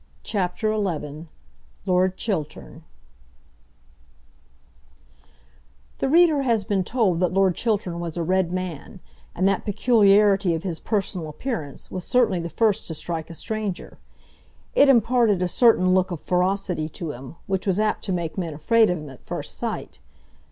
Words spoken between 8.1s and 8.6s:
a red